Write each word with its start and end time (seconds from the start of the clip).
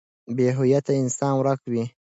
بې 0.35 0.47
هويته 0.57 0.91
انسان 1.01 1.33
ورک 1.37 1.61
وي. 1.71 1.83